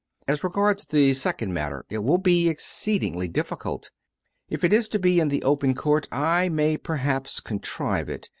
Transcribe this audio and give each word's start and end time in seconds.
As 0.27 0.43
regards 0.43 0.85
the 0.87 1.13
second 1.13 1.53
matter 1.53 1.85
it 1.91 1.99
will 1.99 2.17
be 2.17 2.49
exceedingly 2.49 3.27
difficult. 3.27 3.91
If 4.49 4.63
it 4.63 4.73
is 4.73 4.87
to 4.89 4.97
be 4.97 5.19
in 5.19 5.27
the 5.27 5.43
open 5.43 5.75
court, 5.75 6.07
I 6.11 6.49
may 6.49 6.75
perhaps 6.77 7.39
contrive 7.39 8.09
it. 8.09 8.27